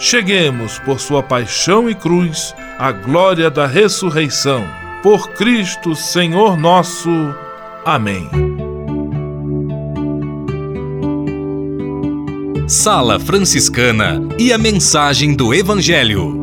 cheguemos, 0.00 0.78
por 0.78 0.98
sua 0.98 1.22
paixão 1.22 1.88
e 1.88 1.94
cruz, 1.94 2.54
à 2.78 2.90
glória 2.90 3.50
da 3.50 3.66
ressurreição. 3.66 4.66
Por 5.02 5.28
Cristo, 5.32 5.94
Senhor 5.94 6.56
nosso. 6.56 7.10
Amém. 7.84 8.28
Sala 12.66 13.20
Franciscana 13.20 14.20
e 14.38 14.52
a 14.52 14.58
mensagem 14.58 15.34
do 15.34 15.52
Evangelho. 15.52 16.40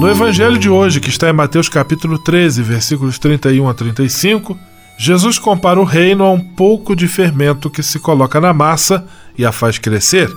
No 0.00 0.10
evangelho 0.10 0.58
de 0.58 0.68
hoje, 0.68 1.00
que 1.00 1.08
está 1.08 1.30
em 1.30 1.32
Mateus 1.32 1.68
capítulo 1.68 2.18
13, 2.18 2.62
versículos 2.62 3.18
31 3.18 3.68
a 3.68 3.74
35, 3.74 4.58
Jesus 4.96 5.38
compara 5.38 5.80
o 5.80 5.84
reino 5.84 6.24
a 6.24 6.30
um 6.30 6.40
pouco 6.40 6.94
de 6.94 7.08
fermento 7.08 7.68
que 7.68 7.82
se 7.82 7.98
coloca 7.98 8.40
na 8.40 8.52
massa 8.52 9.04
e 9.36 9.44
a 9.44 9.52
faz 9.52 9.78
crescer. 9.78 10.30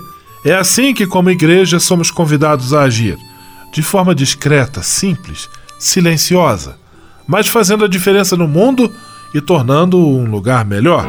É 0.44 0.54
assim 0.54 0.92
que, 0.92 1.06
como 1.06 1.30
igreja, 1.30 1.78
somos 1.78 2.10
convidados 2.10 2.74
a 2.74 2.82
agir, 2.82 3.16
de 3.72 3.82
forma 3.82 4.14
discreta, 4.14 4.82
simples, 4.82 5.48
silenciosa, 5.78 6.76
mas 7.26 7.48
fazendo 7.48 7.84
a 7.84 7.88
diferença 7.88 8.36
no 8.36 8.48
mundo 8.48 8.92
e 9.34 9.40
tornando 9.40 9.98
um 9.98 10.28
lugar 10.30 10.64
melhor. 10.64 11.06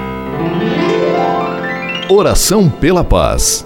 Oração 2.10 2.70
pela 2.70 3.04
paz. 3.04 3.66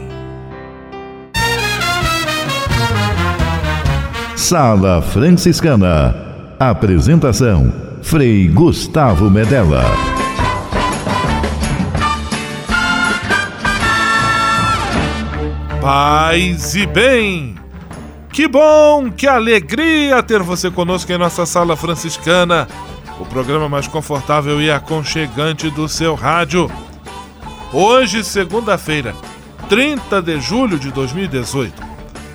Sala 4.41 5.03
Franciscana. 5.03 6.15
Apresentação: 6.59 7.71
Frei 8.01 8.47
Gustavo 8.47 9.29
Medella. 9.29 9.83
Paz 15.79 16.75
e 16.75 16.87
bem! 16.87 17.55
Que 18.33 18.47
bom, 18.47 19.11
que 19.11 19.27
alegria 19.27 20.23
ter 20.23 20.41
você 20.41 20.71
conosco 20.71 21.11
em 21.11 21.19
nossa 21.19 21.45
Sala 21.45 21.77
Franciscana, 21.77 22.67
o 23.19 23.25
programa 23.25 23.69
mais 23.69 23.87
confortável 23.87 24.59
e 24.59 24.71
aconchegante 24.71 25.69
do 25.69 25.87
seu 25.87 26.15
rádio. 26.15 26.69
Hoje, 27.71 28.23
segunda-feira, 28.23 29.13
30 29.69 30.19
de 30.19 30.41
julho 30.41 30.79
de 30.79 30.91
2018. 30.91 31.90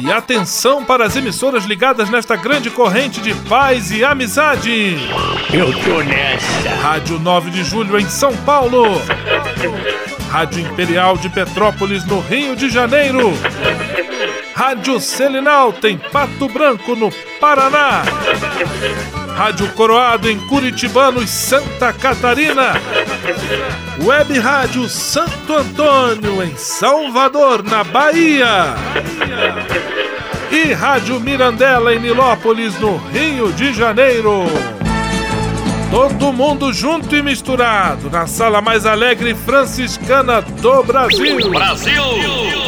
E 0.00 0.12
atenção 0.12 0.84
para 0.84 1.04
as 1.04 1.16
emissoras 1.16 1.64
ligadas 1.64 2.08
nesta 2.08 2.36
grande 2.36 2.70
corrente 2.70 3.20
de 3.20 3.34
paz 3.48 3.90
e 3.90 4.04
amizade. 4.04 4.96
Eu 5.52 5.72
tô 5.82 6.02
nessa. 6.02 6.70
Rádio 6.82 7.18
9 7.18 7.50
de 7.50 7.64
Julho 7.64 7.98
em 7.98 8.08
São 8.08 8.34
Paulo. 8.38 8.84
Rádio 10.30 10.60
Imperial 10.60 11.16
de 11.16 11.28
Petrópolis 11.28 12.04
no 12.04 12.20
Rio 12.20 12.54
de 12.54 12.68
Janeiro. 12.68 13.32
Rádio 14.54 15.00
Selinalta 15.00 15.88
em 15.88 15.98
Pato 15.98 16.48
Branco 16.48 16.94
no 16.94 17.10
Paraná. 17.40 18.02
Rádio 19.36 19.68
Coroado 19.72 20.28
em 20.28 20.38
Curitibano 20.48 21.22
e 21.22 21.26
Santa 21.28 21.92
Catarina. 21.92 22.72
Web 24.02 24.38
Rádio 24.38 24.88
Santo 24.88 25.54
Antônio 25.54 26.42
em 26.42 26.56
Salvador, 26.56 27.62
na 27.62 27.84
Bahia. 27.84 28.74
E 30.50 30.72
Rádio 30.72 31.20
Mirandela 31.20 31.94
em 31.94 32.00
Nilópolis, 32.00 32.78
no 32.80 32.96
Rio 32.96 33.52
de 33.52 33.72
Janeiro. 33.72 34.44
Todo 35.90 36.32
mundo 36.32 36.72
junto 36.72 37.14
e 37.14 37.22
misturado 37.22 38.10
na 38.10 38.26
sala 38.26 38.60
mais 38.60 38.86
alegre 38.86 39.34
franciscana 39.34 40.40
do 40.40 40.82
Brasil. 40.82 41.50
Brasil! 41.50 42.67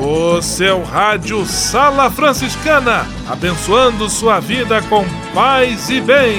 O 0.00 0.40
seu 0.40 0.84
rádio 0.84 1.44
Sala 1.44 2.08
Franciscana, 2.08 3.04
abençoando 3.28 4.08
sua 4.08 4.38
vida 4.38 4.80
com 4.82 5.04
paz 5.34 5.90
e 5.90 6.00
bem. 6.00 6.38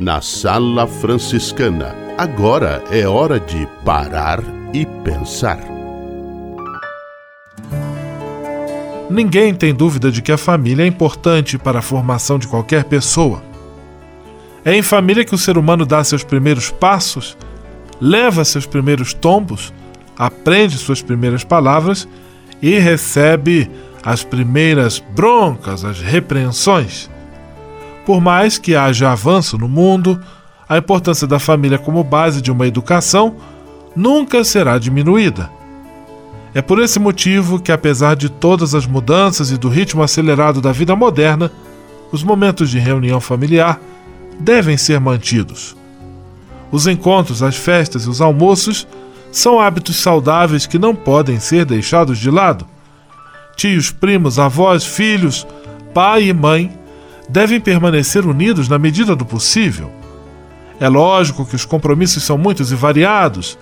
Na 0.00 0.20
Sala 0.20 0.86
Franciscana, 0.88 1.94
agora 2.18 2.82
é 2.90 3.06
hora 3.06 3.38
de 3.38 3.68
parar 3.84 4.40
e 4.74 4.84
pensar. 5.04 5.60
Ninguém 9.08 9.54
tem 9.54 9.72
dúvida 9.72 10.10
de 10.10 10.20
que 10.20 10.32
a 10.32 10.36
família 10.36 10.82
é 10.82 10.86
importante 10.86 11.56
para 11.56 11.78
a 11.78 11.82
formação 11.82 12.38
de 12.38 12.48
qualquer 12.48 12.84
pessoa. 12.84 13.45
É 14.66 14.74
em 14.74 14.82
família 14.82 15.24
que 15.24 15.32
o 15.32 15.38
ser 15.38 15.56
humano 15.56 15.86
dá 15.86 16.02
seus 16.02 16.24
primeiros 16.24 16.70
passos, 16.72 17.38
leva 18.00 18.44
seus 18.44 18.66
primeiros 18.66 19.14
tombos, 19.14 19.72
aprende 20.18 20.76
suas 20.76 21.00
primeiras 21.00 21.44
palavras 21.44 22.08
e 22.60 22.76
recebe 22.76 23.70
as 24.04 24.24
primeiras 24.24 24.98
broncas, 24.98 25.84
as 25.84 26.00
repreensões. 26.00 27.08
Por 28.04 28.20
mais 28.20 28.58
que 28.58 28.74
haja 28.74 29.12
avanço 29.12 29.56
no 29.56 29.68
mundo, 29.68 30.20
a 30.68 30.76
importância 30.76 31.28
da 31.28 31.38
família 31.38 31.78
como 31.78 32.02
base 32.02 32.42
de 32.42 32.50
uma 32.50 32.66
educação 32.66 33.36
nunca 33.94 34.42
será 34.42 34.78
diminuída. 34.78 35.48
É 36.52 36.60
por 36.60 36.82
esse 36.82 36.98
motivo 36.98 37.60
que, 37.60 37.70
apesar 37.70 38.16
de 38.16 38.28
todas 38.28 38.74
as 38.74 38.84
mudanças 38.84 39.52
e 39.52 39.56
do 39.56 39.68
ritmo 39.68 40.02
acelerado 40.02 40.60
da 40.60 40.72
vida 40.72 40.96
moderna, 40.96 41.52
os 42.10 42.24
momentos 42.24 42.68
de 42.68 42.80
reunião 42.80 43.20
familiar 43.20 43.80
devem 44.38 44.76
ser 44.76 45.00
mantidos. 45.00 45.76
Os 46.70 46.86
encontros, 46.86 47.42
as 47.42 47.56
festas 47.56 48.04
e 48.04 48.08
os 48.08 48.20
almoços 48.20 48.86
são 49.30 49.60
hábitos 49.60 49.96
saudáveis 49.96 50.66
que 50.66 50.78
não 50.78 50.94
podem 50.94 51.38
ser 51.38 51.64
deixados 51.64 52.18
de 52.18 52.30
lado. 52.30 52.66
Tios, 53.56 53.90
primos, 53.90 54.38
avós, 54.38 54.84
filhos, 54.84 55.46
pai 55.94 56.24
e 56.24 56.32
mãe 56.32 56.72
devem 57.28 57.60
permanecer 57.60 58.26
unidos 58.26 58.68
na 58.68 58.78
medida 58.78 59.16
do 59.16 59.24
possível. 59.24 59.90
É 60.78 60.88
lógico 60.88 61.46
que 61.46 61.56
os 61.56 61.64
compromissos 61.64 62.22
são 62.22 62.36
muitos 62.36 62.70
e 62.70 62.74
variados, 62.74 63.58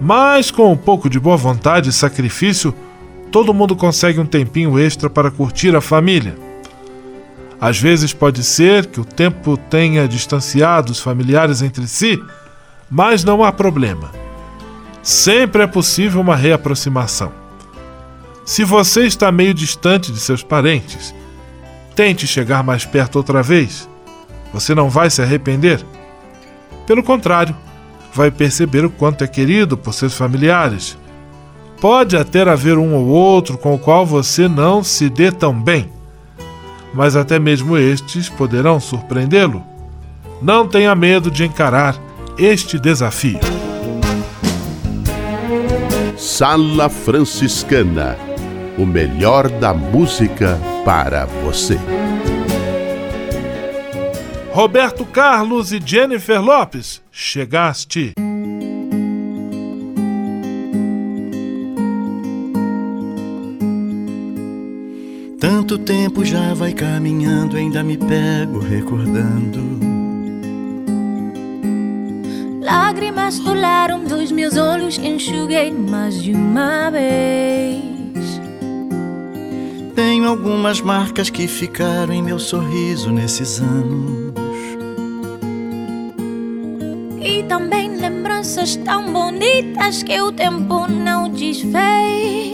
mas 0.00 0.50
com 0.50 0.72
um 0.72 0.76
pouco 0.76 1.08
de 1.08 1.20
boa 1.20 1.36
vontade 1.36 1.90
e 1.90 1.92
sacrifício, 1.92 2.74
todo 3.30 3.54
mundo 3.54 3.76
consegue 3.76 4.18
um 4.18 4.26
tempinho 4.26 4.78
extra 4.78 5.08
para 5.08 5.30
curtir 5.30 5.76
a 5.76 5.80
família. 5.80 6.49
Às 7.60 7.78
vezes 7.78 8.14
pode 8.14 8.42
ser 8.42 8.86
que 8.86 9.00
o 9.00 9.04
tempo 9.04 9.56
tenha 9.56 10.08
distanciado 10.08 10.92
os 10.92 11.00
familiares 11.00 11.60
entre 11.60 11.86
si, 11.86 12.18
mas 12.90 13.22
não 13.22 13.44
há 13.44 13.52
problema. 13.52 14.10
Sempre 15.02 15.62
é 15.62 15.66
possível 15.66 16.20
uma 16.20 16.36
reaproximação. 16.36 17.32
Se 18.46 18.64
você 18.64 19.04
está 19.04 19.30
meio 19.30 19.52
distante 19.52 20.10
de 20.10 20.18
seus 20.18 20.42
parentes, 20.42 21.14
tente 21.94 22.26
chegar 22.26 22.64
mais 22.64 22.84
perto 22.86 23.16
outra 23.16 23.42
vez. 23.42 23.88
Você 24.52 24.74
não 24.74 24.88
vai 24.88 25.10
se 25.10 25.20
arrepender. 25.20 25.84
Pelo 26.86 27.02
contrário, 27.02 27.54
vai 28.12 28.30
perceber 28.30 28.84
o 28.84 28.90
quanto 28.90 29.22
é 29.22 29.26
querido 29.26 29.76
por 29.76 29.92
seus 29.92 30.14
familiares. 30.14 30.98
Pode 31.80 32.16
até 32.16 32.42
haver 32.42 32.76
um 32.76 32.94
ou 32.94 33.06
outro 33.06 33.56
com 33.56 33.74
o 33.74 33.78
qual 33.78 34.04
você 34.04 34.48
não 34.48 34.82
se 34.82 35.08
dê 35.08 35.30
tão 35.30 35.54
bem, 35.54 35.90
mas 36.94 37.16
até 37.16 37.38
mesmo 37.38 37.76
estes 37.76 38.28
poderão 38.28 38.80
surpreendê-lo. 38.80 39.64
Não 40.40 40.66
tenha 40.66 40.94
medo 40.94 41.30
de 41.30 41.44
encarar 41.44 41.96
este 42.38 42.78
desafio. 42.78 43.40
Sala 46.16 46.88
Franciscana 46.88 48.16
o 48.80 48.86
melhor 48.86 49.48
da 49.48 49.74
música 49.74 50.58
para 50.86 51.26
você. 51.26 51.78
Roberto 54.52 55.04
Carlos 55.04 55.70
e 55.70 55.80
Jennifer 55.84 56.40
Lopes, 56.40 57.02
chegaste. 57.12 58.14
Tanto 65.70 65.84
tempo 65.84 66.24
já 66.24 66.52
vai 66.52 66.72
caminhando, 66.72 67.56
ainda 67.56 67.84
me 67.84 67.96
pego 67.96 68.58
recordando. 68.58 69.60
Lágrimas 72.60 73.38
rolaram 73.38 74.02
dos 74.02 74.32
meus 74.32 74.56
olhos, 74.56 74.98
enxuguei 74.98 75.70
mais 75.70 76.20
de 76.20 76.32
uma 76.32 76.90
vez. 76.90 77.84
Tenho 79.94 80.28
algumas 80.28 80.80
marcas 80.80 81.30
que 81.30 81.46
ficaram 81.46 82.12
em 82.12 82.20
meu 82.20 82.40
sorriso 82.40 83.12
nesses 83.12 83.60
anos. 83.60 84.34
E 87.22 87.44
também 87.44 87.94
lembranças 87.94 88.74
tão 88.74 89.12
bonitas 89.12 90.02
que 90.02 90.20
o 90.20 90.32
tempo 90.32 90.88
não 90.88 91.28
desfez. 91.28 92.50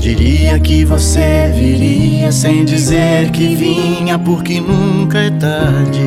Diria 0.00 0.58
que 0.58 0.82
você 0.82 1.52
viria 1.54 2.32
sem 2.32 2.64
dizer 2.64 3.30
que 3.30 3.54
vinha, 3.54 4.18
porque 4.18 4.58
nunca 4.58 5.18
é 5.18 5.30
tarde 5.30 6.00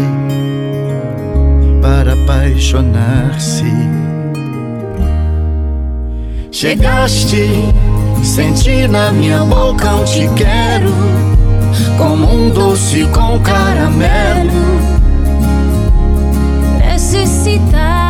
para 1.79 2.13
apaixonar-se. 2.13 3.71
Chegaste, 6.51 7.49
senti 8.23 8.87
na 8.87 9.11
minha 9.11 9.45
boca 9.45 9.95
um 9.95 10.03
te 10.05 10.27
quero, 10.35 10.91
como 11.97 12.33
um 12.33 12.49
doce 12.49 13.05
com 13.13 13.39
caramelo. 13.41 14.51
Necessitava 16.79 18.02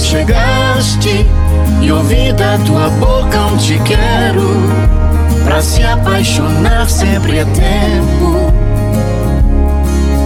Chegaste 0.00 1.24
e 1.80 1.92
ouvi 1.92 2.32
da 2.32 2.58
tua 2.66 2.88
boca 2.90 3.46
um 3.46 3.56
te 3.56 3.78
quero, 3.80 4.48
pra 5.44 5.62
se 5.62 5.82
apaixonar 5.84 6.88
sempre 6.88 7.38
é 7.38 7.44
tempo. 7.44 8.52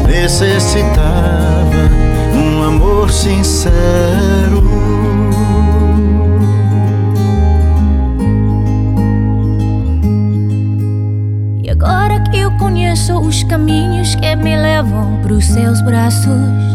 Necessitava 0.06 1.90
um 2.34 2.62
amor 2.62 3.10
sincero. 3.10 4.64
E 11.62 11.70
agora 11.70 12.20
que 12.30 12.38
eu 12.38 12.50
conheço 12.52 13.18
os 13.18 13.42
caminhos 13.42 14.14
que 14.14 14.34
me 14.36 14.56
levam 14.56 15.20
pros 15.22 15.44
seus 15.44 15.82
braços. 15.82 16.74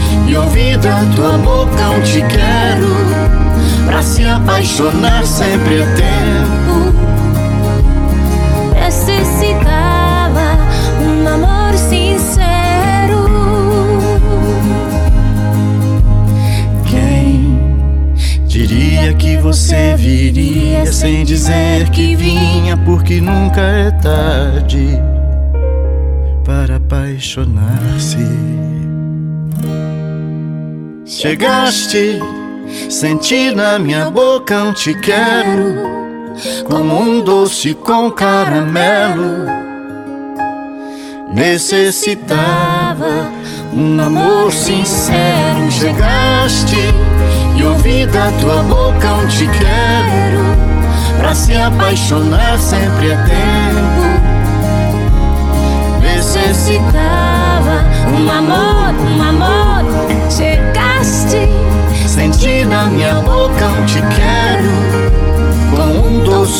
e 0.27 0.35
ouvi 0.35 0.77
da 0.77 1.03
tua 1.15 1.37
boca 1.37 1.89
um 1.89 2.01
te 2.01 2.21
quero, 2.21 2.95
pra 3.85 4.01
se 4.01 4.25
apaixonar 4.25 5.25
sempre 5.25 5.81
é 5.81 5.85
tempo. 5.95 6.91
Necessitava 8.73 10.57
um 11.01 11.27
amor 11.27 11.73
sincero. 11.77 13.29
Quem 16.85 17.59
diria 18.45 19.13
que 19.13 19.37
você 19.37 19.95
viria 19.97 20.91
sem 20.91 21.23
dizer 21.23 21.89
que 21.89 22.15
vinha, 22.15 22.77
porque 22.77 23.21
nunca 23.21 23.61
é 23.61 23.91
tarde 23.91 24.99
para 26.43 26.75
apaixonar-se. 26.77 28.27
Chegaste, 31.11 32.21
senti 32.89 33.53
na 33.53 33.77
minha 33.77 34.09
boca 34.09 34.63
um 34.63 34.73
te 34.73 34.93
quero, 34.93 35.75
como 36.63 37.01
um 37.01 37.19
doce 37.19 37.73
com 37.73 38.09
caramelo. 38.09 39.45
Necessitava 41.33 43.29
um 43.73 43.99
amor 43.99 44.53
sincero. 44.53 45.69
Chegaste 45.69 46.77
e 47.57 47.63
ouvi 47.65 48.05
da 48.05 48.31
tua 48.39 48.63
boca 48.63 49.13
um 49.15 49.27
te 49.27 49.49
quero, 49.49 51.17
pra 51.17 51.35
se 51.35 51.53
apaixonar 51.57 52.57
sempre 52.57 53.11
é 53.11 53.15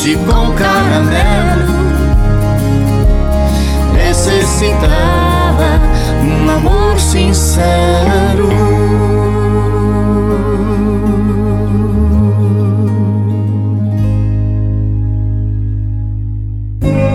doce 0.02 0.16
com 0.16 0.52
caramelo. 0.54 1.72
Necessitava 3.94 5.80
um 6.24 6.50
amor 6.50 6.98
sincero. 6.98 8.48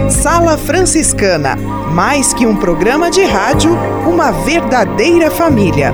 Sala 0.09 0.57
Franciscana. 0.57 1.57
Mais 1.93 2.33
que 2.33 2.45
um 2.45 2.55
programa 2.55 3.09
de 3.09 3.25
rádio, 3.25 3.71
uma 4.07 4.31
verdadeira 4.31 5.29
família. 5.31 5.93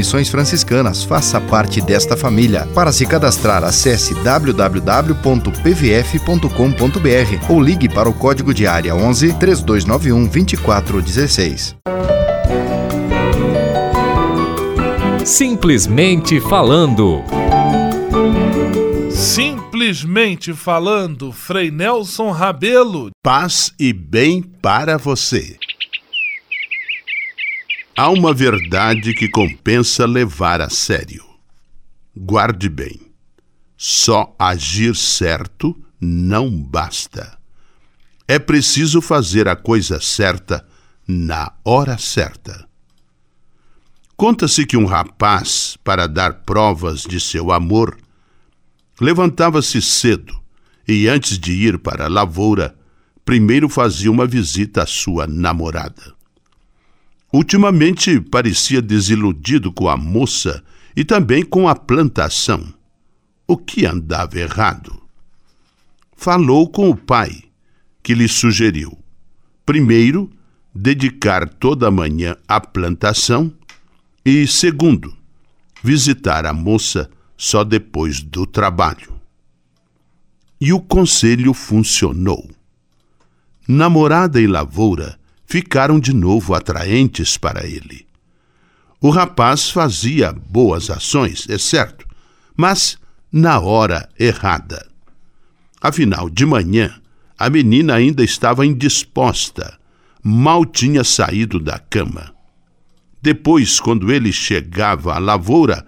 Missões 0.00 0.30
Franciscanas. 0.30 1.04
Faça 1.04 1.38
parte 1.38 1.78
desta 1.82 2.16
família. 2.16 2.66
Para 2.74 2.90
se 2.90 3.04
cadastrar, 3.04 3.62
acesse 3.62 4.14
www.pvf.com.br 4.14 4.72
ou 7.52 7.60
ligue 7.60 7.86
para 7.86 8.08
o 8.08 8.14
código 8.14 8.54
de 8.54 8.66
área 8.66 8.94
11 8.94 9.34
3291 9.34 10.26
2416. 10.26 11.76
Simplesmente 15.22 16.40
falando. 16.40 17.22
Simplesmente 19.10 20.54
falando, 20.54 21.30
Frei 21.30 21.70
Nelson 21.70 22.30
Rabelo. 22.30 23.10
Paz 23.22 23.70
e 23.78 23.92
bem 23.92 24.40
para 24.40 24.96
você. 24.96 25.58
Há 28.00 28.08
uma 28.08 28.32
verdade 28.32 29.12
que 29.12 29.28
compensa 29.28 30.06
levar 30.06 30.62
a 30.62 30.70
sério. 30.70 31.22
Guarde 32.16 32.66
bem: 32.66 32.98
só 33.76 34.34
agir 34.38 34.96
certo 34.96 35.76
não 36.00 36.50
basta. 36.50 37.38
É 38.26 38.38
preciso 38.38 39.02
fazer 39.02 39.46
a 39.48 39.54
coisa 39.54 40.00
certa 40.00 40.66
na 41.06 41.52
hora 41.62 41.98
certa. 41.98 42.66
Conta-se 44.16 44.64
que 44.64 44.78
um 44.78 44.86
rapaz, 44.86 45.76
para 45.84 46.06
dar 46.06 46.32
provas 46.44 47.02
de 47.02 47.20
seu 47.20 47.52
amor, 47.52 47.98
levantava-se 48.98 49.82
cedo 49.82 50.40
e, 50.88 51.06
antes 51.06 51.38
de 51.38 51.52
ir 51.52 51.78
para 51.78 52.06
a 52.06 52.08
lavoura, 52.08 52.74
primeiro 53.26 53.68
fazia 53.68 54.10
uma 54.10 54.26
visita 54.26 54.84
à 54.84 54.86
sua 54.86 55.26
namorada. 55.26 56.18
Ultimamente 57.32 58.20
parecia 58.20 58.82
desiludido 58.82 59.72
com 59.72 59.88
a 59.88 59.96
moça 59.96 60.64
e 60.96 61.04
também 61.04 61.44
com 61.44 61.68
a 61.68 61.76
plantação. 61.76 62.74
O 63.46 63.56
que 63.56 63.86
andava 63.86 64.38
errado? 64.38 65.00
Falou 66.16 66.68
com 66.68 66.90
o 66.90 66.96
pai, 66.96 67.44
que 68.02 68.14
lhe 68.14 68.26
sugeriu: 68.26 68.98
primeiro, 69.64 70.28
dedicar 70.74 71.48
toda 71.48 71.86
a 71.86 71.90
manhã 71.90 72.36
à 72.48 72.60
plantação 72.60 73.52
e, 74.24 74.46
segundo, 74.46 75.16
visitar 75.82 76.44
a 76.44 76.52
moça 76.52 77.08
só 77.36 77.62
depois 77.62 78.20
do 78.20 78.44
trabalho. 78.44 79.20
E 80.60 80.72
o 80.72 80.80
conselho 80.80 81.54
funcionou. 81.54 82.50
Namorada 83.66 84.40
e 84.40 84.46
lavoura 84.48 85.19
ficaram 85.50 85.98
de 85.98 86.14
novo 86.14 86.54
atraentes 86.54 87.36
para 87.36 87.66
ele. 87.66 88.06
O 89.00 89.10
rapaz 89.10 89.68
fazia 89.68 90.32
boas 90.32 90.88
ações, 90.88 91.44
é 91.50 91.58
certo, 91.58 92.06
mas 92.56 92.96
na 93.32 93.58
hora 93.58 94.08
errada. 94.16 94.86
Afinal, 95.80 96.30
de 96.30 96.46
manhã, 96.46 96.94
a 97.36 97.50
menina 97.50 97.94
ainda 97.94 98.22
estava 98.22 98.64
indisposta, 98.64 99.76
mal 100.22 100.64
tinha 100.64 101.02
saído 101.02 101.58
da 101.58 101.80
cama. 101.80 102.32
Depois, 103.20 103.80
quando 103.80 104.12
ele 104.12 104.32
chegava 104.32 105.14
à 105.14 105.18
lavoura, 105.18 105.84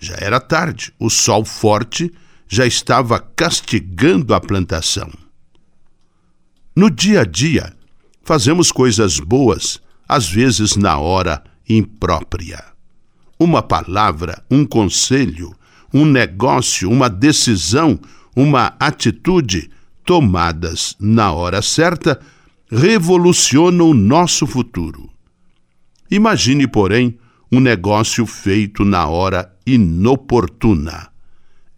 já 0.00 0.16
era 0.18 0.40
tarde, 0.40 0.92
o 0.98 1.08
sol 1.08 1.44
forte 1.44 2.12
já 2.48 2.66
estava 2.66 3.20
castigando 3.20 4.34
a 4.34 4.40
plantação. 4.40 5.08
No 6.74 6.90
dia 6.90 7.20
a 7.20 7.24
dia, 7.24 7.72
Fazemos 8.24 8.72
coisas 8.72 9.20
boas, 9.20 9.78
às 10.08 10.26
vezes 10.26 10.76
na 10.76 10.98
hora 10.98 11.44
imprópria. 11.68 12.64
Uma 13.38 13.62
palavra, 13.62 14.42
um 14.50 14.64
conselho, 14.64 15.54
um 15.92 16.06
negócio, 16.06 16.90
uma 16.90 17.10
decisão, 17.10 18.00
uma 18.34 18.74
atitude 18.80 19.70
tomadas 20.06 20.96
na 20.98 21.32
hora 21.32 21.60
certa 21.60 22.18
revolucionam 22.70 23.90
o 23.90 23.94
nosso 23.94 24.46
futuro. 24.46 25.10
Imagine, 26.10 26.66
porém, 26.66 27.18
um 27.52 27.60
negócio 27.60 28.24
feito 28.24 28.86
na 28.86 29.06
hora 29.06 29.54
inoportuna. 29.66 31.08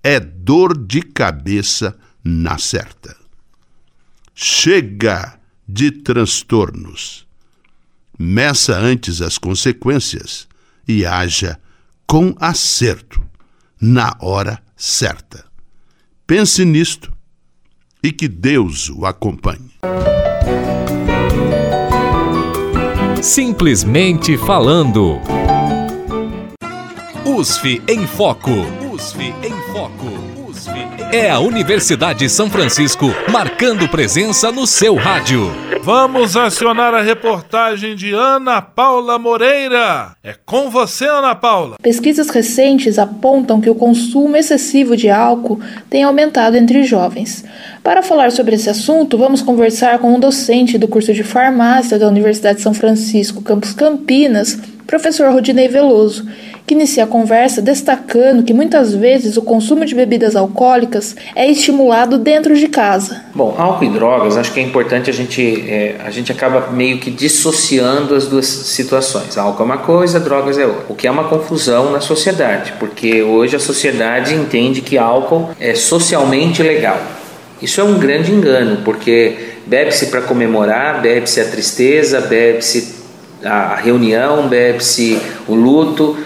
É 0.00 0.20
dor 0.20 0.78
de 0.78 1.02
cabeça 1.02 1.98
na 2.22 2.56
certa. 2.56 3.16
Chega 4.32 5.35
de 5.68 5.90
transtornos. 5.90 7.26
Meça 8.18 8.76
antes 8.78 9.20
as 9.20 9.36
consequências 9.36 10.48
e 10.86 11.04
haja 11.04 11.60
com 12.06 12.34
acerto, 12.38 13.22
na 13.80 14.16
hora 14.20 14.62
certa. 14.76 15.44
Pense 16.26 16.64
nisto 16.64 17.12
e 18.02 18.12
que 18.12 18.28
Deus 18.28 18.88
o 18.88 19.04
acompanhe. 19.04 19.70
Simplesmente 23.22 24.38
falando. 24.38 25.20
USF 27.24 27.82
em 27.88 28.06
Foco. 28.06 28.50
USF 28.92 29.20
em 29.42 29.72
Foco. 29.72 30.25
É 31.12 31.30
a 31.30 31.38
Universidade 31.38 32.28
São 32.28 32.50
Francisco 32.50 33.06
marcando 33.30 33.88
presença 33.88 34.50
no 34.50 34.66
seu 34.66 34.96
rádio. 34.96 35.52
Vamos 35.80 36.36
acionar 36.36 36.92
a 36.94 37.00
reportagem 37.00 37.94
de 37.94 38.12
Ana 38.12 38.60
Paula 38.60 39.16
Moreira. 39.16 40.16
É 40.22 40.34
com 40.44 40.68
você, 40.68 41.06
Ana 41.06 41.32
Paula. 41.36 41.76
Pesquisas 41.80 42.28
recentes 42.28 42.98
apontam 42.98 43.60
que 43.60 43.70
o 43.70 43.74
consumo 43.74 44.36
excessivo 44.36 44.96
de 44.96 45.08
álcool 45.08 45.60
tem 45.88 46.02
aumentado 46.02 46.56
entre 46.56 46.82
jovens. 46.82 47.44
Para 47.84 48.02
falar 48.02 48.32
sobre 48.32 48.56
esse 48.56 48.68
assunto, 48.68 49.16
vamos 49.16 49.40
conversar 49.40 50.00
com 50.00 50.12
um 50.12 50.18
docente 50.18 50.76
do 50.76 50.88
curso 50.88 51.14
de 51.14 51.22
farmácia 51.22 52.00
da 52.00 52.08
Universidade 52.08 52.56
de 52.56 52.62
São 52.62 52.74
Francisco, 52.74 53.42
campus 53.42 53.72
Campinas, 53.72 54.58
professor 54.88 55.32
Rodinei 55.32 55.68
Veloso 55.68 56.26
que 56.66 56.74
inicia 56.74 57.04
a 57.04 57.06
conversa 57.06 57.62
destacando 57.62 58.42
que 58.42 58.52
muitas 58.52 58.92
vezes 58.92 59.36
o 59.36 59.42
consumo 59.42 59.84
de 59.84 59.94
bebidas 59.94 60.34
alcoólicas 60.34 61.14
é 61.34 61.48
estimulado 61.48 62.18
dentro 62.18 62.56
de 62.56 62.66
casa. 62.66 63.24
Bom, 63.34 63.54
álcool 63.56 63.84
e 63.84 63.90
drogas, 63.90 64.36
acho 64.36 64.52
que 64.52 64.58
é 64.58 64.62
importante 64.62 65.08
a 65.08 65.12
gente, 65.12 65.64
é, 65.68 65.96
a 66.04 66.10
gente 66.10 66.32
acaba 66.32 66.72
meio 66.72 66.98
que 66.98 67.10
dissociando 67.10 68.14
as 68.14 68.26
duas 68.26 68.46
situações. 68.46 69.38
Álcool 69.38 69.62
é 69.62 69.66
uma 69.66 69.78
coisa, 69.78 70.18
drogas 70.18 70.58
é 70.58 70.66
outra. 70.66 70.86
O 70.88 70.94
que 70.94 71.06
é 71.06 71.10
uma 71.10 71.24
confusão 71.24 71.92
na 71.92 72.00
sociedade, 72.00 72.72
porque 72.80 73.22
hoje 73.22 73.54
a 73.54 73.60
sociedade 73.60 74.34
entende 74.34 74.80
que 74.80 74.98
álcool 74.98 75.50
é 75.60 75.74
socialmente 75.74 76.62
legal. 76.62 77.00
Isso 77.62 77.80
é 77.80 77.84
um 77.84 77.98
grande 77.98 78.32
engano, 78.32 78.78
porque 78.84 79.36
bebe-se 79.66 80.06
para 80.06 80.20
comemorar, 80.20 81.00
bebe-se 81.00 81.40
a 81.40 81.44
tristeza, 81.44 82.20
bebe-se 82.20 82.96
a 83.42 83.76
reunião, 83.76 84.48
bebe-se 84.48 85.18
o 85.48 85.54
luto, 85.54 86.16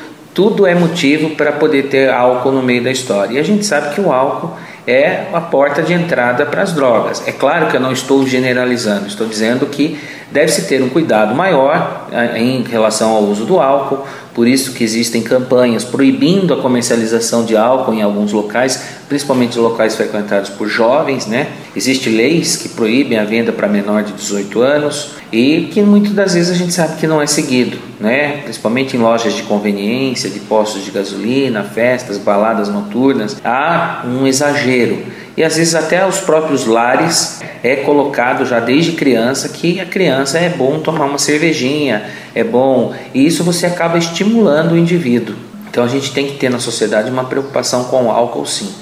tudo 0.40 0.66
é 0.66 0.74
motivo 0.74 1.36
para 1.36 1.52
poder 1.52 1.88
ter 1.88 2.08
álcool 2.08 2.50
no 2.50 2.62
meio 2.62 2.82
da 2.82 2.90
história. 2.90 3.34
E 3.34 3.38
a 3.38 3.42
gente 3.42 3.62
sabe 3.62 3.94
que 3.94 4.00
o 4.00 4.10
álcool 4.10 4.56
é 4.86 5.26
a 5.34 5.40
porta 5.42 5.82
de 5.82 5.92
entrada 5.92 6.46
para 6.46 6.62
as 6.62 6.72
drogas. 6.72 7.22
É 7.28 7.30
claro 7.30 7.66
que 7.66 7.76
eu 7.76 7.80
não 7.80 7.92
estou 7.92 8.26
generalizando, 8.26 9.06
estou 9.06 9.26
dizendo 9.26 9.66
que 9.66 10.00
deve-se 10.30 10.66
ter 10.66 10.82
um 10.82 10.88
cuidado 10.88 11.34
maior 11.34 12.06
eh, 12.10 12.38
em 12.38 12.62
relação 12.62 13.10
ao 13.10 13.24
uso 13.24 13.44
do 13.44 13.60
álcool, 13.60 14.06
por 14.34 14.46
isso 14.46 14.72
que 14.72 14.84
existem 14.84 15.22
campanhas 15.22 15.84
proibindo 15.84 16.54
a 16.54 16.60
comercialização 16.60 17.44
de 17.44 17.56
álcool 17.56 17.94
em 17.94 18.02
alguns 18.02 18.32
locais, 18.32 18.82
principalmente 19.08 19.58
locais 19.58 19.96
frequentados 19.96 20.50
por 20.50 20.68
jovens, 20.68 21.26
né? 21.26 21.48
Existem 21.74 22.14
leis 22.14 22.56
que 22.56 22.68
proíbem 22.68 23.18
a 23.18 23.24
venda 23.24 23.52
para 23.52 23.68
menor 23.68 24.02
de 24.02 24.12
18 24.12 24.60
anos 24.60 25.12
e 25.32 25.68
que 25.72 25.82
muitas 25.82 26.12
das 26.12 26.34
vezes 26.34 26.50
a 26.50 26.54
gente 26.54 26.72
sabe 26.72 26.98
que 26.98 27.06
não 27.06 27.20
é 27.20 27.26
seguido, 27.26 27.78
né? 27.98 28.38
Principalmente 28.44 28.96
em 28.96 29.00
lojas 29.00 29.34
de 29.34 29.42
conveniência, 29.42 30.30
de 30.30 30.40
postos 30.40 30.84
de 30.84 30.90
gasolina, 30.90 31.62
festas, 31.62 32.18
baladas 32.18 32.68
noturnas, 32.68 33.36
há 33.44 34.04
um 34.06 34.26
exagero 34.26 34.98
e 35.36 35.44
às 35.44 35.56
vezes 35.56 35.74
até 35.74 36.06
os 36.06 36.18
próprios 36.18 36.66
lares 36.66 37.40
é 37.62 37.76
colocado 37.76 38.44
já 38.44 38.60
desde 38.60 38.92
criança 38.92 39.48
que 39.48 39.80
a 39.80 39.86
criança 39.86 40.38
é 40.38 40.48
bom 40.48 40.80
tomar 40.80 41.04
uma 41.04 41.18
cervejinha, 41.18 42.04
é 42.34 42.42
bom, 42.42 42.94
e 43.14 43.26
isso 43.26 43.44
você 43.44 43.66
acaba 43.66 43.98
estimulando 43.98 44.72
o 44.72 44.78
indivíduo. 44.78 45.36
Então 45.70 45.84
a 45.84 45.88
gente 45.88 46.12
tem 46.12 46.26
que 46.26 46.36
ter 46.36 46.50
na 46.50 46.58
sociedade 46.58 47.10
uma 47.10 47.24
preocupação 47.24 47.84
com 47.84 48.06
o 48.06 48.10
álcool 48.10 48.46
sim. 48.46 48.72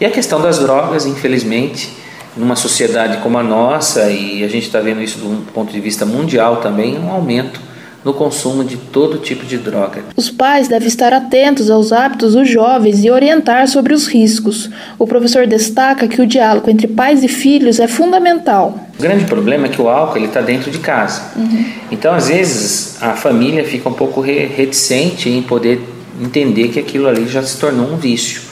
E 0.00 0.06
a 0.06 0.10
questão 0.10 0.40
das 0.40 0.60
drogas, 0.60 1.04
infelizmente, 1.04 1.90
numa 2.36 2.54
sociedade 2.54 3.18
como 3.18 3.36
a 3.36 3.42
nossa, 3.42 4.08
e 4.10 4.44
a 4.44 4.48
gente 4.48 4.66
está 4.66 4.78
vendo 4.78 5.02
isso 5.02 5.18
do 5.18 5.52
ponto 5.52 5.72
de 5.72 5.80
vista 5.80 6.06
mundial 6.06 6.58
também, 6.58 6.96
um 6.96 7.10
aumento 7.10 7.60
no 8.04 8.14
consumo 8.14 8.64
de 8.64 8.76
todo 8.76 9.18
tipo 9.18 9.44
de 9.44 9.58
droga. 9.58 10.02
Os 10.16 10.30
pais 10.30 10.68
devem 10.68 10.86
estar 10.88 11.12
atentos 11.12 11.70
aos 11.70 11.92
hábitos 11.92 12.34
dos 12.34 12.48
jovens 12.48 13.04
e 13.04 13.10
orientar 13.10 13.66
sobre 13.68 13.92
os 13.92 14.06
riscos. 14.06 14.70
O 14.98 15.06
professor 15.06 15.46
destaca 15.46 16.06
que 16.06 16.22
o 16.22 16.26
diálogo 16.26 16.70
entre 16.70 16.86
pais 16.86 17.24
e 17.24 17.28
filhos 17.28 17.80
é 17.80 17.88
fundamental. 17.88 18.78
O 18.98 19.02
grande 19.02 19.24
problema 19.24 19.66
é 19.66 19.68
que 19.68 19.82
o 19.82 19.88
álcool 19.88 20.24
está 20.24 20.40
dentro 20.40 20.70
de 20.70 20.78
casa. 20.78 21.22
Uhum. 21.36 21.64
Então, 21.90 22.14
às 22.14 22.28
vezes, 22.28 23.02
a 23.02 23.14
família 23.14 23.64
fica 23.64 23.88
um 23.88 23.94
pouco 23.94 24.20
reticente 24.20 25.28
em 25.28 25.42
poder 25.42 25.80
entender 26.20 26.68
que 26.68 26.78
aquilo 26.78 27.08
ali 27.08 27.26
já 27.28 27.42
se 27.42 27.58
tornou 27.58 27.92
um 27.92 27.96
vício. 27.96 28.42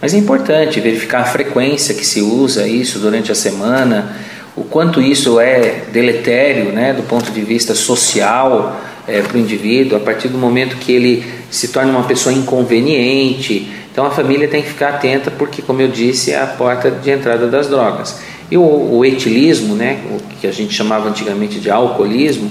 Mas 0.00 0.14
é 0.14 0.18
importante 0.18 0.80
verificar 0.80 1.20
a 1.20 1.24
frequência 1.24 1.94
que 1.94 2.04
se 2.04 2.20
usa 2.20 2.68
isso 2.68 2.98
durante 2.98 3.32
a 3.32 3.34
semana, 3.34 4.14
o 4.54 4.62
quanto 4.62 5.00
isso 5.00 5.40
é 5.40 5.82
deletério 5.92 6.72
né, 6.72 6.92
do 6.92 7.02
ponto 7.02 7.30
de 7.30 7.40
vista 7.42 7.74
social 7.74 8.80
é, 9.06 9.20
para 9.22 9.36
o 9.36 9.40
indivíduo, 9.40 9.96
a 9.96 10.00
partir 10.00 10.28
do 10.28 10.38
momento 10.38 10.76
que 10.76 10.92
ele 10.92 11.24
se 11.50 11.68
torna 11.68 11.90
uma 11.90 12.04
pessoa 12.04 12.34
inconveniente. 12.34 13.70
Então 13.90 14.04
a 14.04 14.10
família 14.10 14.48
tem 14.48 14.62
que 14.62 14.68
ficar 14.68 14.90
atenta, 14.90 15.30
porque, 15.30 15.62
como 15.62 15.80
eu 15.80 15.88
disse, 15.88 16.32
é 16.32 16.40
a 16.40 16.46
porta 16.46 16.90
de 16.90 17.10
entrada 17.10 17.46
das 17.46 17.68
drogas. 17.68 18.18
E 18.50 18.56
o, 18.56 18.62
o 18.62 19.04
etilismo, 19.04 19.74
né, 19.74 20.00
o 20.10 20.20
que 20.40 20.46
a 20.46 20.52
gente 20.52 20.74
chamava 20.74 21.08
antigamente 21.08 21.58
de 21.58 21.70
alcoolismo, 21.70 22.50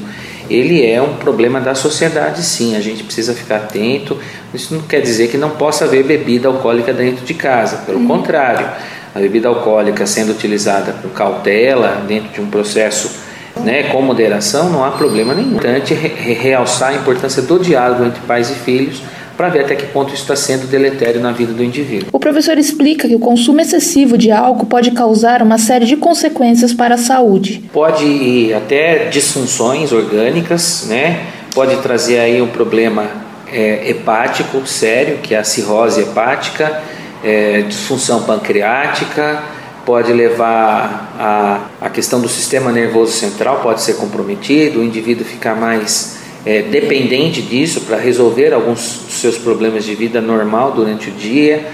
ele 0.49 0.85
é 0.85 1.01
um 1.01 1.15
problema 1.15 1.59
da 1.59 1.73
sociedade, 1.73 2.43
sim. 2.43 2.75
A 2.75 2.81
gente 2.81 3.03
precisa 3.03 3.33
ficar 3.33 3.57
atento. 3.57 4.17
Isso 4.53 4.73
não 4.73 4.81
quer 4.81 5.01
dizer 5.01 5.29
que 5.29 5.37
não 5.37 5.51
possa 5.51 5.85
haver 5.85 6.03
bebida 6.03 6.47
alcoólica 6.47 6.93
dentro 6.93 7.25
de 7.25 7.33
casa, 7.33 7.77
pelo 7.77 7.99
uhum. 7.99 8.07
contrário. 8.07 8.67
A 9.13 9.19
bebida 9.19 9.47
alcoólica 9.47 10.05
sendo 10.05 10.31
utilizada 10.31 10.93
com 11.01 11.09
cautela, 11.09 12.03
dentro 12.07 12.29
de 12.33 12.41
um 12.41 12.47
processo 12.47 13.24
né, 13.63 13.83
com 13.83 14.01
moderação, 14.01 14.69
não 14.69 14.83
há 14.83 14.91
problema 14.91 15.33
nenhum. 15.33 15.51
Importante 15.51 15.93
re 15.93 16.33
realçar 16.33 16.89
a 16.89 16.95
importância 16.95 17.41
do 17.41 17.59
diálogo 17.59 18.05
entre 18.05 18.21
pais 18.21 18.49
e 18.49 18.55
filhos 18.55 19.01
para 19.35 19.49
ver 19.49 19.61
até 19.61 19.75
que 19.75 19.85
ponto 19.87 20.13
isso 20.13 20.23
está 20.23 20.35
sendo 20.35 20.67
deletério 20.67 21.19
na 21.19 21.31
vida 21.31 21.53
do 21.53 21.63
indivíduo. 21.63 22.09
O 22.11 22.19
professor 22.19 22.57
explica 22.57 23.07
que 23.07 23.15
o 23.15 23.19
consumo 23.19 23.59
excessivo 23.59 24.17
de 24.17 24.31
álcool 24.31 24.65
pode 24.65 24.91
causar 24.91 25.41
uma 25.41 25.57
série 25.57 25.85
de 25.85 25.97
consequências 25.97 26.73
para 26.73 26.95
a 26.95 26.97
saúde. 26.97 27.63
Pode 27.73 28.05
ir 28.05 28.53
até 28.53 29.09
disfunções 29.09 29.91
orgânicas, 29.91 30.85
né? 30.87 31.25
Pode 31.53 31.75
trazer 31.77 32.19
aí 32.19 32.41
um 32.41 32.47
problema 32.47 33.07
é, 33.51 33.89
hepático 33.89 34.65
sério, 34.65 35.19
que 35.21 35.35
é 35.35 35.39
a 35.39 35.43
cirrose 35.43 36.01
hepática, 36.01 36.81
é, 37.23 37.61
disfunção 37.61 38.23
pancreática, 38.23 39.43
pode 39.85 40.11
levar 40.11 41.15
a, 41.17 41.85
a 41.85 41.89
questão 41.89 42.19
do 42.19 42.27
sistema 42.27 42.71
nervoso 42.71 43.11
central 43.11 43.59
pode 43.61 43.81
ser 43.81 43.95
comprometido, 43.95 44.79
o 44.79 44.83
indivíduo 44.83 45.23
ficar 45.23 45.55
mais 45.55 46.17
é, 46.45 46.61
dependente 46.63 47.41
disso 47.41 47.81
para 47.81 47.97
resolver 47.97 48.53
alguns 48.53 48.99
dos 49.05 49.15
seus 49.15 49.37
problemas 49.37 49.83
de 49.83 49.95
vida 49.95 50.19
normal 50.19 50.71
durante 50.71 51.09
o 51.09 51.11
dia. 51.13 51.65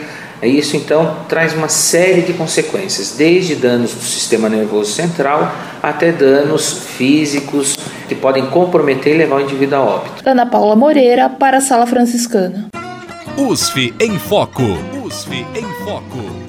Isso 0.43 0.75
então 0.75 1.17
traz 1.29 1.53
uma 1.53 1.69
série 1.69 2.21
de 2.21 2.33
consequências, 2.33 3.13
desde 3.15 3.55
danos 3.55 3.93
do 3.93 4.01
sistema 4.01 4.49
nervoso 4.49 4.91
central 4.91 5.53
até 5.83 6.11
danos 6.11 6.79
físicos 6.97 7.77
que 8.07 8.15
podem 8.15 8.47
comprometer 8.47 9.13
e 9.15 9.17
levar 9.19 9.35
o 9.35 9.41
indivíduo 9.41 9.77
a 9.77 9.81
óbito. 9.81 10.23
Ana 10.25 10.45
Paula 10.45 10.75
Moreira 10.75 11.29
para 11.29 11.57
a 11.57 11.61
Sala 11.61 11.85
Franciscana. 11.85 12.69
USF 13.37 13.93
em 13.99 14.17
Foco. 14.17 14.63
USF 15.05 15.45
em 15.55 15.85
Foco. 15.85 16.40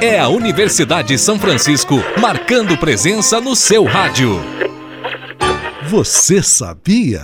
É 0.00 0.18
a 0.18 0.28
Universidade 0.28 1.18
São 1.18 1.38
Francisco 1.38 1.96
marcando 2.20 2.76
presença 2.76 3.40
no 3.40 3.56
seu 3.56 3.84
rádio. 3.84 4.40
Você 5.88 6.42
sabia? 6.42 7.22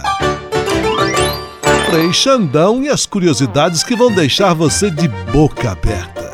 Frei 1.87 2.13
Xandão 2.13 2.83
e 2.83 2.89
as 2.89 3.07
curiosidades 3.07 3.85
que 3.85 3.95
vão 3.95 4.11
deixar 4.11 4.55
você 4.55 4.91
de 4.91 5.07
boca 5.07 5.71
aberta. 5.71 6.25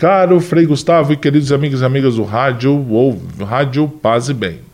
Caro 0.00 0.38
Frei 0.38 0.64
Gustavo 0.64 1.12
e 1.12 1.16
queridos 1.16 1.50
amigos 1.50 1.80
e 1.80 1.84
amigas 1.84 2.14
do 2.14 2.22
rádio 2.22 2.86
ou 2.88 3.20
Rádio 3.44 3.88
Paz 3.88 4.28
e 4.28 4.34
Bem. 4.34 4.67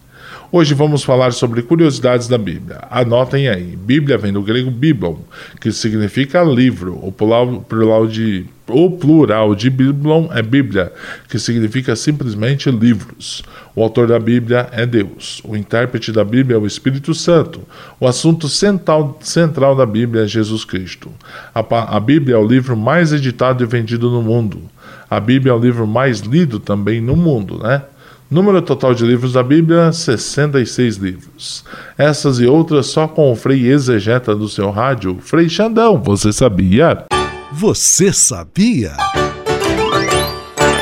Hoje 0.57 0.73
vamos 0.73 1.03
falar 1.03 1.33
sobre 1.33 1.63
curiosidades 1.63 2.29
da 2.29 2.39
Bíblia. 2.39 2.79
Anotem 2.89 3.49
aí. 3.49 3.75
Bíblia 3.77 4.17
vem 4.17 4.33
do 4.33 4.41
grego 4.41 4.71
biblon, 4.71 5.17
que 5.61 5.73
significa 5.73 6.45
livro. 6.45 6.97
O 7.03 7.11
plural 7.11 8.07
de 8.07 8.47
o 8.69 8.89
plural 8.93 9.53
de 9.57 9.69
biblon 9.69 10.29
é 10.31 10.41
Bíblia, 10.43 10.93
que 11.29 11.41
significa 11.41 11.97
simplesmente 11.97 12.71
livros. 12.71 13.43
O 13.75 13.83
autor 13.83 14.07
da 14.07 14.17
Bíblia 14.21 14.69
é 14.71 14.87
Deus. 14.87 15.43
O 15.45 15.57
intérprete 15.57 16.13
da 16.13 16.23
Bíblia 16.23 16.57
é 16.57 16.61
o 16.61 16.69
Espírito 16.69 17.13
Santo. 17.15 17.63
O 17.99 18.07
assunto 18.07 18.49
central, 18.49 19.19
central 19.23 19.75
da 19.75 19.85
Bíblia 19.85 20.23
é 20.23 20.29
Jesus 20.29 20.65
Cristo. 20.65 21.11
A, 21.53 21.97
a 21.97 21.99
Bíblia 21.99 22.37
é 22.37 22.39
o 22.39 22.47
livro 22.47 22.77
mais 22.77 23.13
editado 23.13 23.65
e 23.65 23.67
vendido 23.67 24.09
no 24.09 24.23
mundo. 24.23 24.63
A 25.11 25.19
Bíblia 25.19 25.51
é 25.51 25.57
o 25.57 25.59
livro 25.59 25.85
mais 25.85 26.21
lido 26.21 26.61
também 26.61 27.01
no 27.01 27.17
mundo, 27.17 27.59
né? 27.59 27.83
Número 28.31 28.63
total 28.63 28.95
de 28.95 29.05
livros 29.05 29.35
da 29.35 29.43
Bíblia: 29.43 29.93
66 29.93 30.97
livros. 30.97 31.65
Essas 31.97 32.41
e 32.41 32.47
outras 32.47 32.87
só 32.87 33.07
com 33.07 33.31
o 33.31 33.37
Frei 33.37 33.67
Exegeta 33.67 34.35
do 34.35 34.49
seu 34.49 34.71
rádio, 34.71 35.19
Frei 35.21 35.49
Xandão. 35.49 36.03
Você 36.03 36.33
sabia? 36.33 37.05
Você 37.53 38.13
sabia? 38.13 38.93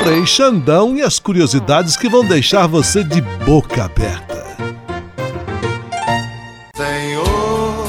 Frei 0.03 0.25
Xandão 0.25 0.95
e 0.95 1.01
as 1.01 1.19
curiosidades 1.19 1.95
que 1.95 2.09
vão 2.09 2.25
deixar 2.25 2.67
você 2.67 3.03
de 3.03 3.21
boca 3.45 3.85
aberta. 3.85 4.43
Senhor, 6.75 7.85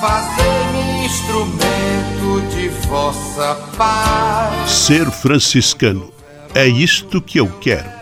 fazei-me 0.00 1.06
instrumento 1.06 2.56
de 2.56 2.68
vossa 2.86 3.54
paz. 3.76 4.70
Ser 4.70 5.10
franciscano 5.10 6.12
é 6.54 6.66
isto 6.66 7.20
que 7.20 7.38
eu 7.38 7.48
quero. 7.60 8.01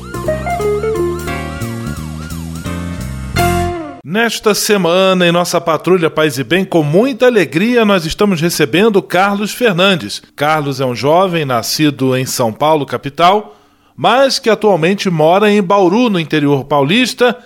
Nesta 4.11 4.53
semana, 4.53 5.25
em 5.25 5.31
nossa 5.31 5.61
Patrulha 5.61 6.09
Paz 6.09 6.37
e 6.37 6.43
Bem, 6.43 6.65
com 6.65 6.83
muita 6.83 7.27
alegria, 7.27 7.85
nós 7.85 8.05
estamos 8.05 8.41
recebendo 8.41 9.01
Carlos 9.01 9.53
Fernandes. 9.53 10.21
Carlos 10.35 10.81
é 10.81 10.85
um 10.85 10.93
jovem 10.93 11.45
nascido 11.45 12.13
em 12.17 12.25
São 12.25 12.51
Paulo, 12.51 12.85
capital, 12.85 13.57
mas 13.95 14.37
que 14.37 14.49
atualmente 14.49 15.09
mora 15.09 15.49
em 15.49 15.63
Bauru, 15.63 16.09
no 16.09 16.19
interior 16.19 16.65
paulista. 16.65 17.37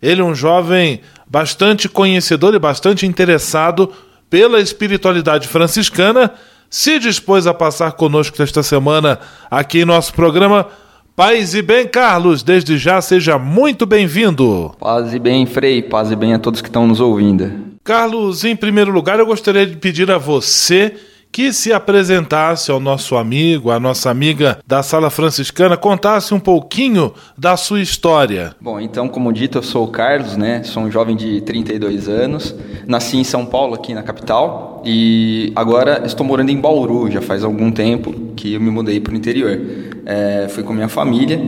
Ele 0.00 0.20
é 0.20 0.24
um 0.24 0.32
jovem 0.32 1.00
bastante 1.26 1.88
conhecedor 1.88 2.54
e 2.54 2.58
bastante 2.60 3.04
interessado 3.04 3.92
pela 4.30 4.60
espiritualidade 4.60 5.48
franciscana. 5.48 6.30
Se 6.70 7.00
dispôs 7.00 7.48
a 7.48 7.52
passar 7.52 7.94
conosco 7.94 8.40
esta 8.40 8.62
semana 8.62 9.18
aqui 9.50 9.80
em 9.80 9.84
nosso 9.84 10.14
programa 10.14 10.68
Paz 11.14 11.54
e 11.54 11.60
bem, 11.60 11.86
Carlos, 11.86 12.42
desde 12.42 12.78
já 12.78 12.98
seja 13.02 13.38
muito 13.38 13.84
bem-vindo. 13.84 14.74
Paz 14.80 15.12
e 15.12 15.18
bem, 15.18 15.44
Frei, 15.44 15.82
paz 15.82 16.10
e 16.10 16.16
bem 16.16 16.32
a 16.32 16.38
todos 16.38 16.62
que 16.62 16.68
estão 16.68 16.86
nos 16.86 17.00
ouvindo. 17.00 17.52
Carlos, 17.84 18.44
em 18.44 18.56
primeiro 18.56 18.90
lugar, 18.90 19.18
eu 19.18 19.26
gostaria 19.26 19.66
de 19.66 19.76
pedir 19.76 20.10
a 20.10 20.16
você 20.16 20.96
que 21.32 21.52
se 21.52 21.72
apresentasse 21.72 22.70
ao 22.70 22.78
nosso 22.78 23.16
amigo, 23.16 23.70
à 23.70 23.80
nossa 23.80 24.10
amiga 24.10 24.58
da 24.66 24.82
Sala 24.82 25.08
Franciscana, 25.08 25.76
contasse 25.76 26.34
um 26.34 26.38
pouquinho 26.38 27.14
da 27.36 27.56
sua 27.56 27.80
história. 27.80 28.54
Bom, 28.60 28.78
então, 28.78 29.08
como 29.08 29.32
dito, 29.32 29.58
eu 29.58 29.62
sou 29.62 29.84
o 29.84 29.88
Carlos, 29.88 30.36
né? 30.36 30.62
Sou 30.62 30.82
um 30.82 30.90
jovem 30.90 31.16
de 31.16 31.40
32 31.40 32.08
anos. 32.08 32.54
Nasci 32.86 33.16
em 33.16 33.24
São 33.24 33.46
Paulo, 33.46 33.74
aqui 33.74 33.94
na 33.94 34.02
capital, 34.02 34.82
e 34.84 35.52
agora 35.56 36.02
estou 36.04 36.26
morando 36.26 36.50
em 36.50 36.60
Bauru, 36.60 37.10
já 37.10 37.22
faz 37.22 37.42
algum 37.42 37.70
tempo 37.70 38.12
que 38.36 38.54
eu 38.54 38.60
me 38.60 38.70
mudei 38.70 39.00
para 39.00 39.12
o 39.12 39.16
interior 39.16 39.58
é, 40.04 40.46
fui 40.48 40.62
com 40.62 40.72
minha 40.72 40.88
família, 40.88 41.40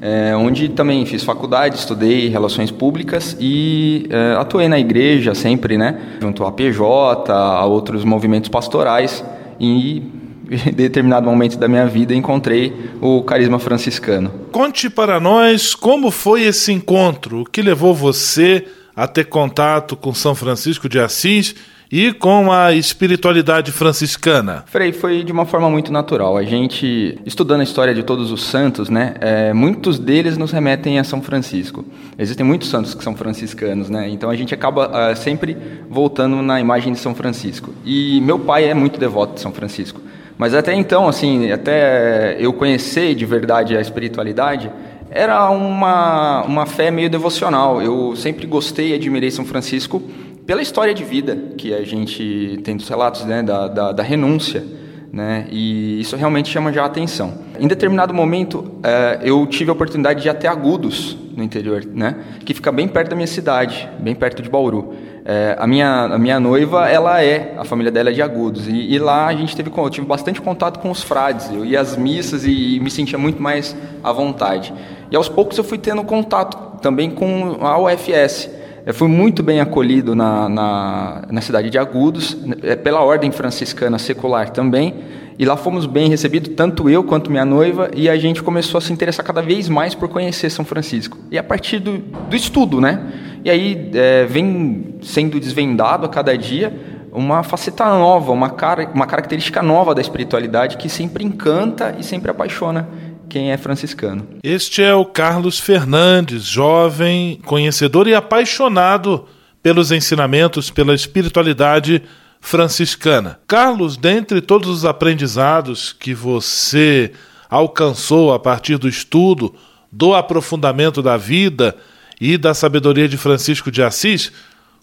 é, 0.00 0.34
onde 0.34 0.68
também 0.70 1.04
fiz 1.04 1.22
faculdade, 1.22 1.76
estudei 1.76 2.28
relações 2.28 2.70
públicas 2.70 3.36
e 3.38 4.06
é, 4.10 4.34
atuei 4.38 4.68
na 4.68 4.78
igreja 4.78 5.34
sempre, 5.34 5.76
né, 5.76 6.00
junto 6.20 6.44
à 6.44 6.52
PJ, 6.52 7.32
a 7.32 7.64
outros 7.66 8.04
movimentos 8.04 8.48
pastorais. 8.48 9.24
E 9.58 10.02
em 10.50 10.72
determinado 10.72 11.26
momento 11.26 11.56
da 11.56 11.68
minha 11.68 11.86
vida 11.86 12.14
encontrei 12.14 12.90
o 13.00 13.22
carisma 13.22 13.58
franciscano. 13.58 14.30
Conte 14.50 14.90
para 14.90 15.20
nós 15.20 15.74
como 15.74 16.10
foi 16.10 16.42
esse 16.42 16.72
encontro, 16.72 17.42
o 17.42 17.44
que 17.44 17.62
levou 17.62 17.94
você 17.94 18.66
a 18.96 19.06
ter 19.06 19.24
contato 19.24 19.96
com 19.96 20.12
São 20.12 20.34
Francisco 20.34 20.88
de 20.88 20.98
Assis 20.98 21.54
e 21.90 22.12
com 22.12 22.52
a 22.52 22.72
espiritualidade 22.72 23.72
franciscana? 23.72 24.62
Frei, 24.66 24.92
foi 24.92 25.24
de 25.24 25.32
uma 25.32 25.44
forma 25.44 25.68
muito 25.68 25.92
natural. 25.92 26.36
A 26.36 26.44
gente, 26.44 27.18
estudando 27.26 27.60
a 27.60 27.64
história 27.64 27.92
de 27.92 28.04
todos 28.04 28.30
os 28.30 28.44
santos, 28.44 28.88
né, 28.88 29.14
é, 29.20 29.52
muitos 29.52 29.98
deles 29.98 30.38
nos 30.38 30.52
remetem 30.52 31.00
a 31.00 31.04
São 31.04 31.20
Francisco. 31.20 31.84
Existem 32.16 32.46
muitos 32.46 32.68
santos 32.68 32.94
que 32.94 33.02
são 33.02 33.16
franciscanos, 33.16 33.90
né, 33.90 34.08
então 34.08 34.30
a 34.30 34.36
gente 34.36 34.54
acaba 34.54 34.88
uh, 34.88 35.16
sempre 35.16 35.56
voltando 35.88 36.40
na 36.42 36.60
imagem 36.60 36.92
de 36.92 36.98
São 37.00 37.14
Francisco. 37.14 37.74
E 37.84 38.20
meu 38.20 38.38
pai 38.38 38.68
é 38.68 38.74
muito 38.74 39.00
devoto 39.00 39.34
de 39.34 39.40
São 39.40 39.52
Francisco. 39.52 40.00
Mas 40.38 40.54
até 40.54 40.72
então, 40.72 41.08
assim, 41.08 41.50
até 41.50 42.36
eu 42.38 42.52
conhecer 42.52 43.14
de 43.14 43.26
verdade 43.26 43.76
a 43.76 43.80
espiritualidade, 43.80 44.70
era 45.10 45.50
uma, 45.50 46.42
uma 46.44 46.66
fé 46.66 46.90
meio 46.90 47.10
devocional. 47.10 47.82
Eu 47.82 48.14
sempre 48.14 48.46
gostei 48.46 48.92
e 48.92 48.94
admirei 48.94 49.30
São 49.30 49.44
Francisco 49.44 50.00
pela 50.46 50.62
história 50.62 50.92
de 50.92 51.04
vida 51.04 51.36
que 51.56 51.72
a 51.74 51.84
gente 51.84 52.60
tem 52.64 52.76
dos 52.76 52.88
relatos 52.88 53.24
né, 53.24 53.42
da, 53.42 53.68
da, 53.68 53.92
da 53.92 54.02
renúncia, 54.02 54.64
né, 55.12 55.46
e 55.50 56.00
isso 56.00 56.16
realmente 56.16 56.48
chama 56.48 56.72
já 56.72 56.82
a 56.82 56.86
atenção. 56.86 57.34
Em 57.58 57.66
determinado 57.66 58.14
momento, 58.14 58.78
é, 58.82 59.20
eu 59.22 59.46
tive 59.46 59.70
a 59.70 59.72
oportunidade 59.72 60.22
de 60.22 60.28
ir 60.28 60.30
até 60.30 60.46
Agudos, 60.46 61.16
no 61.36 61.42
interior, 61.42 61.84
né, 61.84 62.16
que 62.44 62.54
fica 62.54 62.70
bem 62.70 62.86
perto 62.86 63.10
da 63.10 63.16
minha 63.16 63.26
cidade, 63.26 63.88
bem 63.98 64.14
perto 64.14 64.42
de 64.42 64.48
Bauru. 64.48 64.94
É, 65.24 65.56
a, 65.58 65.66
minha, 65.66 66.04
a 66.04 66.18
minha 66.18 66.40
noiva, 66.40 66.88
ela 66.88 67.22
é, 67.22 67.54
a 67.58 67.64
família 67.64 67.92
dela 67.92 68.10
é 68.10 68.12
de 68.12 68.22
Agudos, 68.22 68.66
e, 68.68 68.94
e, 68.94 68.98
lá 68.98 69.26
a 69.26 69.34
gente 69.34 69.54
teve, 69.56 69.70
eu 69.76 69.90
tive 69.90 70.06
bastante 70.06 70.40
contato 70.40 70.78
com 70.78 70.90
os 70.90 71.02
frades, 71.02 71.50
eu 71.50 71.64
ia 71.64 71.80
às 71.80 71.96
missas 71.96 72.44
e, 72.44 72.76
e 72.76 72.80
me 72.80 72.90
sentia 72.90 73.18
muito 73.18 73.42
mais 73.42 73.76
à 74.02 74.12
vontade. 74.12 74.72
E 75.10 75.16
aos 75.16 75.28
poucos 75.28 75.58
eu 75.58 75.64
fui 75.64 75.78
tendo 75.78 76.02
contato 76.04 76.80
também 76.80 77.10
com 77.10 77.58
a 77.60 77.78
UFS, 77.78 78.59
fui 78.92 79.08
muito 79.08 79.42
bem 79.42 79.60
acolhido 79.60 80.14
na, 80.14 80.48
na, 80.48 81.22
na 81.30 81.40
cidade 81.40 81.70
de 81.70 81.78
Agudos, 81.78 82.36
é, 82.62 82.74
pela 82.76 83.00
ordem 83.00 83.30
franciscana 83.30 83.98
secular 83.98 84.50
também, 84.50 84.94
e 85.38 85.44
lá 85.44 85.56
fomos 85.56 85.86
bem 85.86 86.08
recebidos, 86.08 86.52
tanto 86.54 86.88
eu 86.88 87.02
quanto 87.02 87.30
minha 87.30 87.44
noiva, 87.44 87.90
e 87.94 88.08
a 88.08 88.16
gente 88.16 88.42
começou 88.42 88.78
a 88.78 88.80
se 88.80 88.92
interessar 88.92 89.24
cada 89.24 89.40
vez 89.40 89.68
mais 89.68 89.94
por 89.94 90.08
conhecer 90.08 90.50
São 90.50 90.64
Francisco. 90.64 91.16
E 91.30 91.38
a 91.38 91.42
partir 91.42 91.78
do, 91.78 91.98
do 91.98 92.36
estudo, 92.36 92.80
né? 92.80 93.00
E 93.44 93.50
aí 93.50 93.90
é, 93.94 94.26
vem 94.26 94.96
sendo 95.00 95.40
desvendado 95.40 96.04
a 96.04 96.08
cada 96.08 96.36
dia 96.36 96.72
uma 97.12 97.42
faceta 97.42 97.86
nova, 97.86 98.32
uma, 98.32 98.50
cara, 98.50 98.88
uma 98.94 99.06
característica 99.06 99.62
nova 99.62 99.94
da 99.94 100.00
espiritualidade 100.00 100.76
que 100.76 100.88
sempre 100.88 101.24
encanta 101.24 101.96
e 101.98 102.04
sempre 102.04 102.30
apaixona 102.30 102.88
quem 103.30 103.52
é 103.52 103.56
franciscano. 103.56 104.26
Este 104.42 104.82
é 104.82 104.92
o 104.92 105.06
Carlos 105.06 105.58
Fernandes, 105.58 106.42
jovem, 106.44 107.40
conhecedor 107.46 108.08
e 108.08 108.14
apaixonado 108.14 109.26
pelos 109.62 109.92
ensinamentos, 109.92 110.68
pela 110.68 110.94
espiritualidade 110.94 112.02
franciscana. 112.40 113.38
Carlos, 113.46 113.96
dentre 113.96 114.40
todos 114.40 114.68
os 114.68 114.84
aprendizados 114.84 115.92
que 115.92 116.12
você 116.12 117.12
alcançou 117.48 118.34
a 118.34 118.38
partir 118.38 118.76
do 118.76 118.88
estudo, 118.88 119.54
do 119.92 120.14
aprofundamento 120.14 121.00
da 121.00 121.16
vida 121.16 121.76
e 122.20 122.36
da 122.36 122.52
sabedoria 122.52 123.08
de 123.08 123.16
Francisco 123.16 123.70
de 123.70 123.82
Assis, 123.82 124.32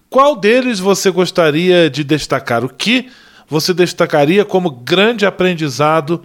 qual 0.10 0.36
deles 0.36 0.79
você 0.79 1.12
gostaria 1.12 1.89
de 1.89 2.03
destacar? 2.03 2.63
O 2.63 2.69
que 2.69 3.10
você 3.47 3.73
destacaria 3.73 4.45
como 4.45 4.69
grande 4.69 5.25
aprendizado 5.25 6.23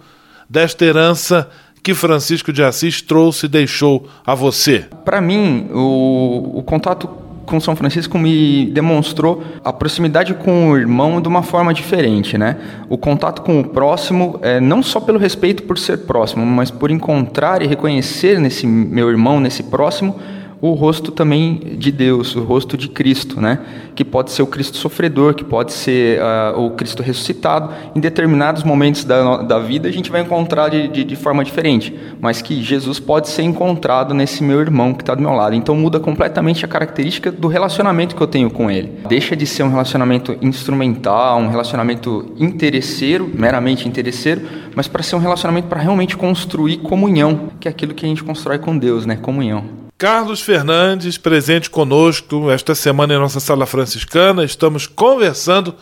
desta 0.49 0.85
herança 0.85 1.49
que 1.83 1.93
Francisco 1.93 2.53
de 2.53 2.63
Assis 2.63 3.01
trouxe 3.01 3.45
e 3.45 3.49
deixou 3.49 4.07
a 4.25 4.33
você? 4.33 4.85
Para 5.03 5.19
mim, 5.19 5.67
o, 5.73 6.51
o 6.55 6.63
contato 6.63 7.09
com 7.45 7.59
São 7.59 7.75
Francisco 7.75 8.17
me 8.17 8.67
demonstrou 8.67 9.43
a 9.65 9.73
proximidade 9.73 10.33
com 10.33 10.71
o 10.71 10.77
irmão 10.77 11.21
de 11.21 11.27
uma 11.27 11.43
forma 11.43 11.73
diferente, 11.73 12.37
né? 12.37 12.55
O 12.87 12.97
contato 12.97 13.41
com 13.41 13.59
o 13.59 13.67
próximo, 13.67 14.39
é, 14.41 14.61
não 14.61 14.81
só 14.81 15.01
pelo 15.01 15.19
respeito 15.19 15.63
por 15.63 15.77
ser 15.77 15.99
próximo, 15.99 16.45
mas 16.45 16.71
por 16.71 16.89
encontrar 16.89 17.61
e 17.61 17.67
reconhecer 17.67 18.39
nesse 18.39 18.65
meu 18.65 19.09
irmão, 19.09 19.41
nesse 19.41 19.63
próximo, 19.63 20.17
o 20.63 20.75
rosto 20.75 21.11
também 21.11 21.75
de 21.77 21.91
Deus, 21.91 22.37
o 22.37 22.41
rosto 22.41 22.77
de 22.77 22.87
Cristo, 22.87 23.41
né? 23.41 23.59
Que 23.93 24.05
pode 24.05 24.31
ser 24.31 24.43
o 24.43 24.47
Cristo 24.47 24.77
sofredor, 24.77 25.33
que 25.33 25.43
pode 25.43 25.73
ser 25.73 26.21
uh, 26.21 26.57
o 26.57 26.71
Cristo 26.71 27.03
ressuscitado. 27.03 27.69
Em 27.93 27.99
determinados 27.99 28.63
momentos 28.63 29.03
da, 29.03 29.41
da 29.41 29.59
vida 29.59 29.89
a 29.89 29.91
gente 29.91 30.09
vai 30.09 30.21
encontrar 30.21 30.69
de, 30.69 30.87
de, 30.87 31.03
de 31.03 31.15
forma 31.17 31.43
diferente, 31.43 31.93
mas 32.21 32.41
que 32.41 32.63
Jesus 32.63 32.97
pode 32.97 33.27
ser 33.27 33.41
encontrado 33.41 34.13
nesse 34.13 34.41
meu 34.41 34.61
irmão 34.61 34.93
que 34.93 35.03
está 35.03 35.13
do 35.13 35.21
meu 35.21 35.33
lado. 35.33 35.53
Então 35.53 35.75
muda 35.75 35.99
completamente 35.99 36.63
a 36.63 36.67
característica 36.69 37.29
do 37.29 37.49
relacionamento 37.49 38.15
que 38.15 38.23
eu 38.23 38.27
tenho 38.27 38.49
com 38.49 38.71
ele. 38.71 38.99
Deixa 39.09 39.35
de 39.35 39.45
ser 39.45 39.63
um 39.63 39.69
relacionamento 39.69 40.37
instrumental, 40.41 41.39
um 41.39 41.49
relacionamento 41.49 42.33
interesseiro, 42.39 43.29
meramente 43.35 43.85
interesseiro, 43.85 44.43
mas 44.73 44.87
para 44.87 45.03
ser 45.03 45.17
um 45.17 45.19
relacionamento 45.19 45.67
para 45.67 45.81
realmente 45.81 46.15
construir 46.15 46.77
comunhão, 46.77 47.49
que 47.59 47.67
é 47.67 47.71
aquilo 47.71 47.93
que 47.93 48.05
a 48.05 48.07
gente 48.07 48.23
constrói 48.23 48.59
com 48.59 48.77
Deus, 48.77 49.05
né? 49.05 49.17
Comunhão. 49.17 49.82
Carlos 49.97 50.41
Fernandes, 50.41 51.17
presente 51.17 51.69
conosco 51.69 52.51
esta 52.51 52.75
semana 52.75 53.13
em 53.13 53.19
nossa 53.19 53.39
sala 53.39 53.65
franciscana. 53.65 54.43
Estamos 54.43 54.87
conversando 54.87 55.75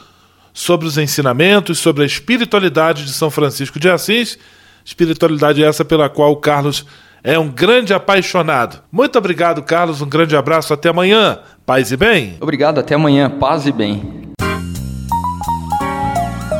sobre 0.53 0.87
os 0.87 0.97
ensinamentos, 0.97 1.79
sobre 1.79 2.03
a 2.03 2.05
espiritualidade 2.05 3.05
de 3.05 3.13
São 3.13 3.31
Francisco 3.31 3.79
de 3.79 3.89
Assis, 3.89 4.37
espiritualidade 4.83 5.63
essa 5.63 5.83
pela 5.85 6.09
qual 6.09 6.31
o 6.31 6.37
Carlos 6.37 6.85
é 7.23 7.37
um 7.37 7.49
grande 7.49 7.93
apaixonado. 7.93 8.81
Muito 8.91 9.17
obrigado, 9.17 9.61
Carlos. 9.61 10.01
Um 10.01 10.09
grande 10.09 10.35
abraço. 10.35 10.73
Até 10.73 10.89
amanhã. 10.89 11.39
Paz 11.65 11.91
e 11.91 11.97
bem. 11.97 12.37
Obrigado. 12.41 12.79
Até 12.79 12.95
amanhã. 12.95 13.29
Paz 13.29 13.65
e 13.67 13.71
bem. 13.71 14.31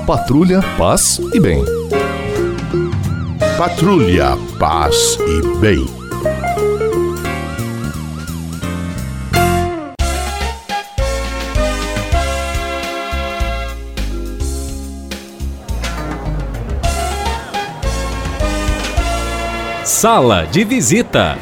Patrulha, 0.06 0.62
paz 0.78 1.20
e 1.34 1.40
bem. 1.40 1.64
Patrulha, 3.58 4.38
paz 4.60 5.18
e 5.20 5.60
bem. 5.60 6.01
Sala 20.02 20.48
de 20.50 20.64
visita. 20.64 21.38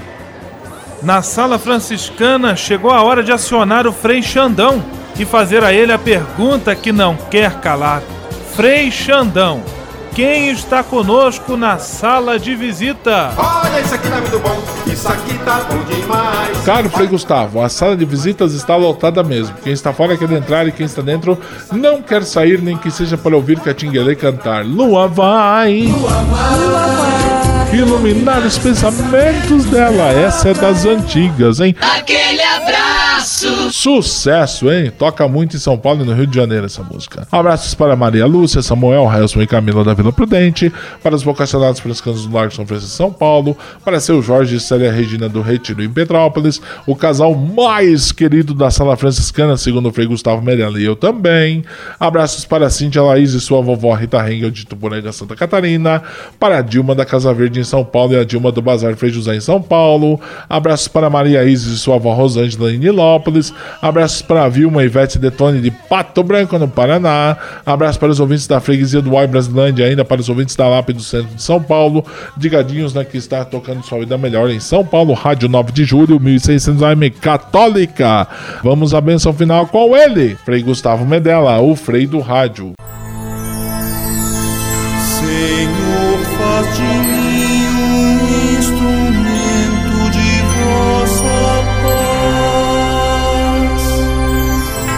Na 1.01 1.21
sala 1.21 1.57
franciscana 1.57 2.57
chegou 2.57 2.91
a 2.91 3.01
hora 3.01 3.23
de 3.23 3.31
acionar 3.31 3.87
o 3.87 3.93
Frei 3.93 4.21
Xandão 4.21 4.83
e 5.17 5.23
fazer 5.23 5.63
a 5.63 5.71
ele 5.71 5.93
a 5.93 5.97
pergunta 5.97 6.75
que 6.75 6.91
não 6.91 7.15
quer 7.15 7.61
calar. 7.61 8.03
Frei 8.57 8.91
Xandão, 8.91 9.63
quem 10.13 10.49
está 10.49 10.83
conosco 10.83 11.55
na 11.55 11.77
sala 11.77 12.37
de 12.37 12.53
visita? 12.53 13.31
Olha, 13.37 13.79
isso 13.79 13.95
aqui 13.95 14.09
tá 14.09 14.17
muito 14.17 14.39
bom, 14.39 14.61
isso 14.91 15.07
aqui 15.07 15.37
tá 15.45 15.61
bom 15.61 15.81
demais. 15.95 16.57
Caro 16.65 16.89
Frei 16.89 17.07
Gustavo, 17.07 17.61
a 17.61 17.69
sala 17.69 17.95
de 17.95 18.03
visitas 18.03 18.53
está 18.53 18.75
lotada 18.75 19.23
mesmo. 19.23 19.55
Quem 19.63 19.71
está 19.71 19.93
fora 19.93 20.17
quer 20.17 20.29
entrar 20.33 20.67
e 20.67 20.73
quem 20.73 20.85
está 20.85 21.01
dentro 21.01 21.39
não 21.71 22.01
quer 22.01 22.25
sair, 22.25 22.61
nem 22.61 22.75
que 22.75 22.91
seja 22.91 23.17
para 23.17 23.37
ouvir 23.37 23.57
Catinguele 23.61 24.17
cantar. 24.17 24.65
Lua 24.65 25.07
vai! 25.07 25.83
Lua 25.83 26.09
vai! 26.09 26.98
Iluminar 27.79 28.45
os 28.45 28.57
pensamentos 28.57 29.63
dela. 29.65 30.11
Essa 30.11 30.49
é 30.49 30.53
das 30.53 30.83
antigas, 30.83 31.61
hein? 31.61 31.73
Aquele 31.79 32.43
abraço! 32.43 33.08
Sucesso, 33.21 34.71
hein? 34.71 34.91
Toca 34.97 35.27
muito 35.27 35.55
em 35.55 35.59
São 35.59 35.77
Paulo 35.77 36.03
e 36.03 36.05
no 36.05 36.13
Rio 36.13 36.27
de 36.27 36.35
Janeiro 36.35 36.65
essa 36.65 36.83
música. 36.83 37.27
Abraços 37.31 37.73
para 37.73 37.95
Maria 37.95 38.25
Lúcia, 38.25 38.61
Samuel, 38.61 39.05
Railson 39.05 39.41
e 39.41 39.47
Camila 39.47 39.83
da 39.83 39.93
Vila 39.93 40.11
Prudente, 40.11 40.71
para 41.03 41.15
os 41.15 41.23
vocacionados 41.23 41.79
franciscanos 41.79 42.25
do 42.25 42.33
Largo 42.33 42.53
São 42.53 42.65
Francisco 42.65 42.95
São 42.95 43.11
Paulo, 43.11 43.57
para 43.83 43.99
seu 43.99 44.21
Jorge 44.21 44.55
e 44.55 44.59
Célia 44.59 44.91
Regina 44.91 45.27
do 45.27 45.41
Retiro 45.41 45.83
em 45.83 45.89
Petrópolis, 45.89 46.61
o 46.85 46.95
casal 46.95 47.35
mais 47.35 48.11
querido 48.11 48.53
da 48.53 48.71
Sala 48.71 48.95
Franciscana, 48.95 49.57
segundo 49.57 49.89
o 49.89 49.91
Frei 49.93 50.07
Gustavo 50.07 50.41
Merella 50.41 50.79
e 50.79 50.85
eu 50.85 50.95
também. 50.95 51.63
Abraços 51.99 52.45
para 52.45 52.69
Cíntia 52.69 53.01
Laís 53.01 53.33
e 53.33 53.39
sua 53.39 53.61
vovó 53.61 53.93
Rita 53.93 54.21
Rengel 54.21 54.51
de 54.51 54.65
Tuporanga, 54.65 55.11
Santa 55.11 55.35
Catarina, 55.35 56.01
para 56.39 56.61
Dilma 56.61 56.95
da 56.95 57.05
Casa 57.05 57.33
Verde 57.33 57.59
em 57.59 57.63
São 57.63 57.83
Paulo 57.83 58.13
e 58.13 58.17
a 58.17 58.23
Dilma 58.23 58.51
do 58.51 58.61
Bazar 58.61 58.95
Frei 58.95 59.11
José 59.11 59.35
em 59.35 59.41
São 59.41 59.61
Paulo. 59.61 60.19
Abraços 60.49 60.87
para 60.87 61.09
Maria 61.09 61.43
Isis 61.43 61.73
e 61.73 61.77
sua 61.77 61.95
avó 61.95 62.13
Rosângela 62.13 62.71
em 62.71 62.79
Nilópolis. 63.09 63.53
Abraços 63.81 64.21
para 64.21 64.43
a 64.43 64.49
Vilma 64.49 64.83
Ivete 64.83 65.17
Detone 65.17 65.59
de 65.61 65.71
Pato 65.71 66.23
Branco, 66.23 66.57
no 66.57 66.67
Paraná. 66.67 67.35
Abraços 67.65 67.97
para 67.97 68.09
os 68.09 68.19
ouvintes 68.19 68.47
da 68.47 68.59
freguesia 68.59 69.01
do 69.01 69.11
Uai 69.11 69.25
Brasilândia, 69.27 69.85
ainda 69.85 70.05
para 70.05 70.21
os 70.21 70.29
ouvintes 70.29 70.55
da 70.55 70.67
LAP 70.67 70.89
do 70.89 71.01
centro 71.01 71.33
de 71.35 71.41
São 71.41 71.61
Paulo. 71.61 72.05
Digadinhos 72.37 72.93
né, 72.93 73.03
que 73.03 73.17
está 73.17 73.43
tocando 73.43 73.83
sua 73.83 73.99
vida 73.99 74.17
melhor 74.17 74.49
em 74.49 74.59
São 74.59 74.85
Paulo, 74.85 75.13
Rádio 75.13 75.49
9 75.49 75.71
de 75.71 75.83
Julho, 75.83 76.19
1600 76.19 76.83
AM 76.83 77.09
Católica. 77.09 78.27
Vamos 78.63 78.93
à 78.93 79.01
benção 79.01 79.33
final 79.33 79.65
com 79.67 79.95
ele, 79.95 80.35
Frei 80.45 80.61
Gustavo 80.61 81.05
Medella, 81.05 81.59
o 81.59 81.75
Frei 81.75 82.05
do 82.05 82.19
Rádio. 82.19 82.73
Senhor, 85.19 86.19
faz 86.37 86.77
de 86.77 86.83
mim 86.83 87.28